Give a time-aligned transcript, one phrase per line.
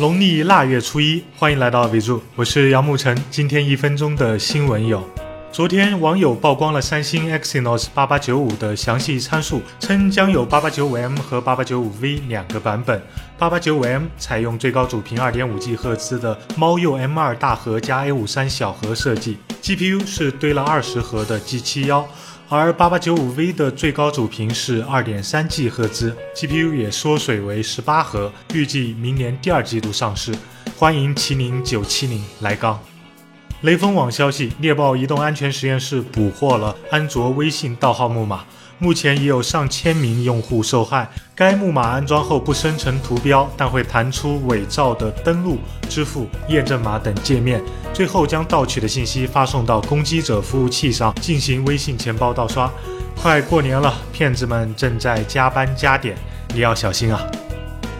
[0.00, 3.14] 农历腊月初一，欢迎来到 V 柱，我是杨沐晨。
[3.30, 5.06] 今天一分钟的新闻有：
[5.52, 13.02] 昨天网友曝光了三星 Exynos 8895的详细参数，称将有 8895M 和 8895V 两个版本。
[13.38, 22.04] 8895M 采用最高主频 2.5G 赫兹的猫鼬 M2 大核加 A53 小核设计，GPU 是堆了二十核的 G71。
[22.48, 30.32] 而八八九五 V 的最高主频是二点三 G 赫兹，GPU 也缩水为十八核，预计明年第二季度上市。
[30.76, 32.78] 欢迎麒麟九七零来刚。
[33.62, 38.40] 雷锋网消息，猎豹移动安全实验室捕获了安卓微信盗号木马。
[38.78, 41.06] 目前已有上千名用户受害。
[41.34, 52.70] 该木马安装后不生成图标，但会弹出伪造的登录、支付、验证码等界面，最后将盗取的信息发送到攻击者服务器上进行微信钱包盗刷。
[53.14, 56.16] 快过年了，骗子们正在加班加点，
[56.54, 57.20] 你要小心啊！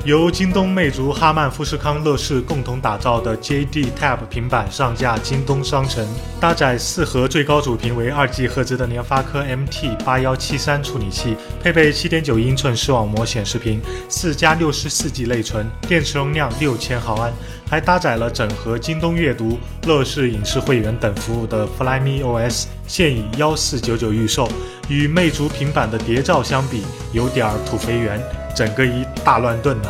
[0.07, 6.03] 由京东、魅族、哈曼、富士康、乐视共同打造的 JD Tab 平板上架京东商城，
[6.41, 17.31] 搭载四核最高主频为二 G 赫兹的联发科 MT 八幺七三处理器，配备七点九英寸视网膜显示屏，四加六十四 G 内存，电池容量六千毫安，
[17.69, 24.49] 还搭载了整合京东阅读、乐视影视会员等服务的 Flyme OS，现已幺四九九预售。
[24.89, 28.21] 与魅族平板的谍照相比，有点土肥圆。
[28.57, 29.89] 整个一大乱炖呐！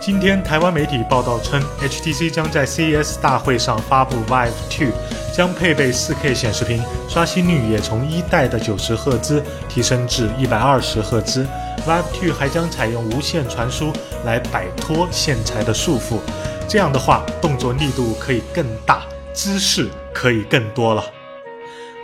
[0.00, 4.90] 今天台湾媒体报道称，HTC 将在 CES 大会上发布 Vive 2，
[5.34, 11.46] 将配备 4K 显示屏，刷新率也从一代的90赫兹提升至120赫兹。
[11.86, 13.92] Vive 2还将采用无线传输
[14.24, 16.18] 来摆脱线材的束缚，
[16.66, 19.02] 这样的话，动作力度可以更大，
[19.34, 21.04] 姿势可以更多了。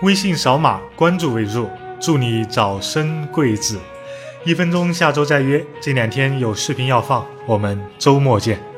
[0.03, 3.79] 微信扫码关注为入，祝你早生贵子。
[4.45, 5.65] 一分钟，下周再约。
[5.81, 8.74] 这两天有视频要放，我们周末见。